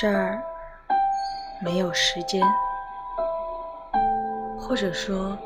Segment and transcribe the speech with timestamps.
[0.00, 0.42] 这儿
[1.60, 2.42] 没有时间，
[4.58, 5.36] 或者说，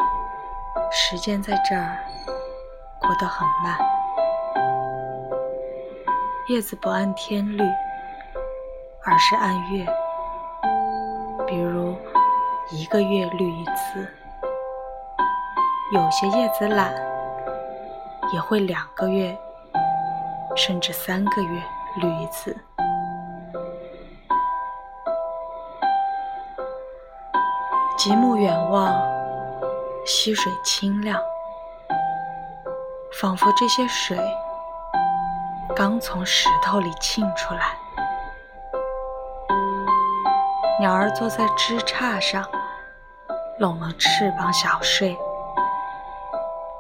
[0.93, 1.99] 时间在这儿
[3.01, 3.77] 过得很慢。
[6.49, 7.65] 叶子不按天绿，
[9.05, 9.85] 而是按月，
[11.49, 11.99] 比如
[12.71, 14.09] 一个月绿一次。
[15.93, 16.95] 有些叶子懒，
[18.33, 19.37] 也会两个月，
[20.55, 21.61] 甚至三个月
[21.97, 22.57] 绿一次。
[28.05, 28.95] 极目远望，
[30.05, 31.19] 溪水清亮，
[33.19, 34.19] 仿佛这些水
[35.75, 37.79] 刚从石头里沁出来。
[40.79, 42.45] 鸟儿坐在枝杈上，
[43.59, 45.17] 拢了翅膀小睡，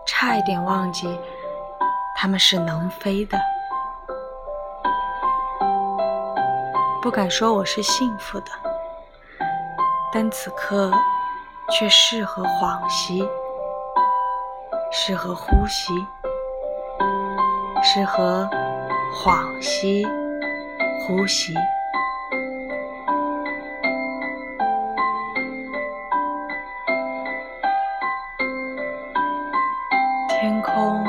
[0.04, 1.18] 差一点忘记
[2.14, 3.38] 它们是能飞的。
[7.00, 8.50] 不敢说我是幸福的，
[10.12, 10.92] 但此刻。
[11.72, 13.28] 却适合恍兮，
[14.92, 15.92] 适合呼吸，
[17.82, 18.48] 适合
[19.12, 20.06] 恍兮
[21.00, 21.54] 呼吸。
[30.28, 31.04] 天空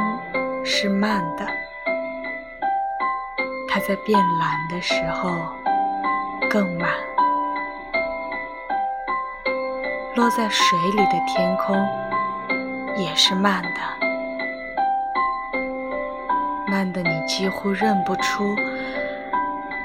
[0.64, 1.46] 是慢的，
[3.68, 5.30] 它在变蓝的时候
[10.16, 11.76] 落在水里的天空
[12.96, 13.82] 也是慢的，
[16.72, 18.56] 慢的你几乎认不出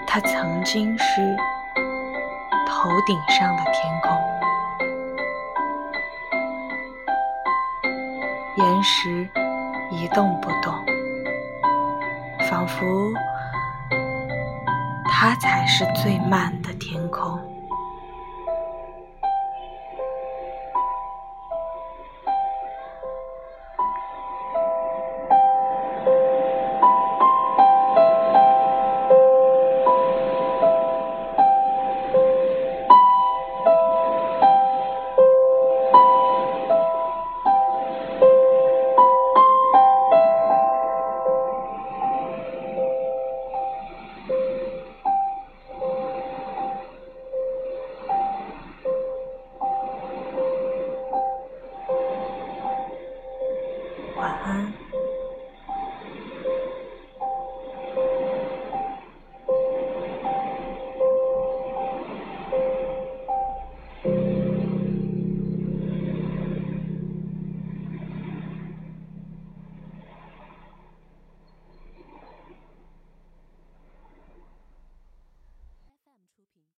[0.07, 1.37] 它曾经是
[2.65, 4.17] 头顶上的天空。
[8.57, 9.29] 岩石
[9.91, 10.73] 一动不动，
[12.49, 13.13] 仿佛
[15.07, 17.37] 它才是最慢的天空。